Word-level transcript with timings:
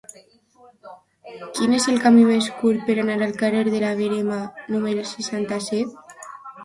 Quin 1.59 1.75
és 1.79 1.85
el 1.91 1.99
camí 2.05 2.23
més 2.29 2.49
curt 2.61 2.83
per 2.87 2.97
anar 3.03 3.17
al 3.27 3.37
carrer 3.43 3.61
de 3.71 3.83
la 3.87 3.95
Verema 4.03 4.41
número 4.77 5.05
seixanta-set? 5.15 6.25